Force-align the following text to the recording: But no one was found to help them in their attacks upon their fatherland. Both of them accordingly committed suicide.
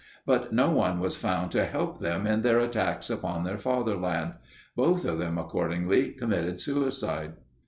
But 0.25 0.51
no 0.51 0.71
one 0.71 0.99
was 0.99 1.15
found 1.15 1.51
to 1.51 1.63
help 1.63 1.99
them 1.99 2.25
in 2.25 2.41
their 2.41 2.57
attacks 2.57 3.07
upon 3.11 3.43
their 3.43 3.59
fatherland. 3.59 4.33
Both 4.75 5.05
of 5.05 5.19
them 5.19 5.37
accordingly 5.37 6.09
committed 6.13 6.59
suicide. 6.59 7.33